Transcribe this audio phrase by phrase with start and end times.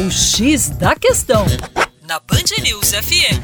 [0.00, 1.44] O X da Questão,
[2.08, 3.36] na Band News FM.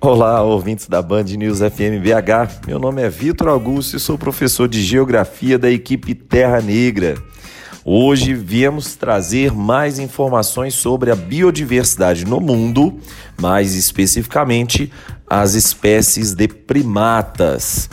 [0.00, 2.66] Olá, ouvintes da Band News FM BH.
[2.66, 7.22] Meu nome é Vitor Augusto e sou professor de Geografia da equipe Terra Negra.
[7.84, 12.98] Hoje viemos trazer mais informações sobre a biodiversidade no mundo,
[13.38, 14.90] mais especificamente
[15.28, 17.90] as espécies de primatas.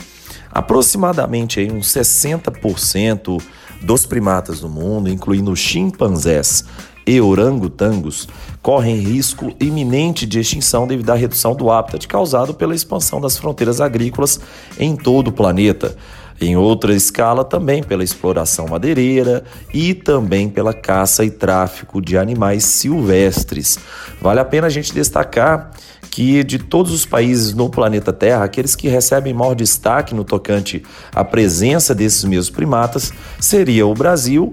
[0.54, 3.42] Aproximadamente aí, uns 60%
[3.82, 6.64] dos primatas no mundo, incluindo chimpanzés
[7.04, 8.28] e orangotangos,
[8.62, 13.80] correm risco iminente de extinção devido à redução do hábitat causado pela expansão das fronteiras
[13.80, 14.40] agrícolas
[14.78, 15.96] em todo o planeta.
[16.40, 22.64] Em outra escala, também pela exploração madeireira e também pela caça e tráfico de animais
[22.64, 23.78] silvestres.
[24.20, 25.70] Vale a pena a gente destacar
[26.14, 30.80] que de todos os países no planeta Terra, aqueles que recebem maior destaque no tocante
[31.12, 34.48] à presença desses mesmos primatas seria o Brasil,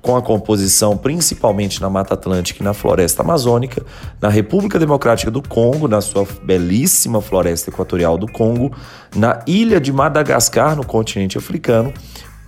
[0.00, 3.84] com a composição principalmente na Mata Atlântica e na Floresta Amazônica,
[4.22, 8.74] na República Democrática do Congo, na sua belíssima floresta equatorial do Congo,
[9.14, 11.92] na ilha de Madagascar, no continente africano,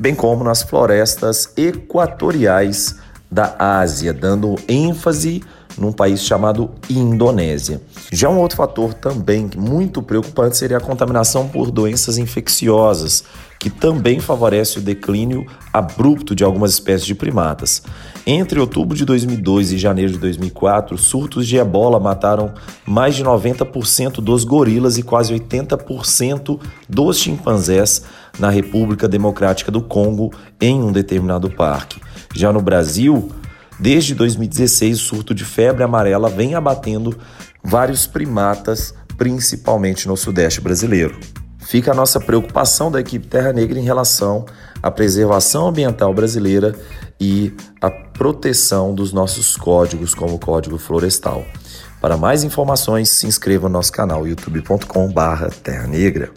[0.00, 2.96] bem como nas florestas equatoriais
[3.30, 5.42] da Ásia, dando ênfase
[5.78, 7.80] num país chamado Indonésia.
[8.12, 13.24] Já um outro fator também muito preocupante seria a contaminação por doenças infecciosas,
[13.58, 17.82] que também favorece o declínio abrupto de algumas espécies de primatas.
[18.26, 22.52] Entre outubro de 2002 e janeiro de 2004, surtos de ebola mataram
[22.86, 28.02] mais de 90% dos gorilas e quase 80% dos chimpanzés
[28.38, 32.00] na República Democrática do Congo em um determinado parque.
[32.34, 33.30] Já no Brasil,
[33.84, 37.14] Desde 2016, o surto de febre amarela vem abatendo
[37.62, 41.20] vários primatas, principalmente no Sudeste brasileiro.
[41.58, 44.46] Fica a nossa preocupação da equipe Terra Negra em relação
[44.82, 46.74] à preservação ambiental brasileira
[47.20, 51.44] e à proteção dos nossos códigos, como o Código Florestal.
[52.00, 56.32] Para mais informações, se inscreva no nosso canal youtube.com/terra negra.